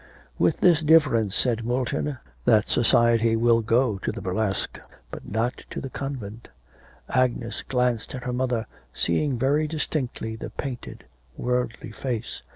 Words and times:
'With 0.39 0.61
this 0.61 0.81
difference,' 0.81 1.35
said 1.35 1.63
Moulton, 1.63 2.17
'that 2.45 2.67
society 2.67 3.35
will 3.35 3.61
go 3.61 3.99
to 3.99 4.11
the 4.11 4.19
burlesque, 4.19 4.79
but 5.11 5.29
not 5.29 5.63
to 5.69 5.79
the 5.79 5.91
convent.' 5.91 6.47
Agnes 7.07 7.61
glanced 7.61 8.15
at 8.15 8.23
her 8.23 8.33
mother, 8.33 8.65
seeing 8.93 9.37
very 9.37 9.67
distinctly 9.67 10.35
the 10.35 10.49
painted, 10.49 11.05
worldly 11.37 11.91
face. 11.91 12.41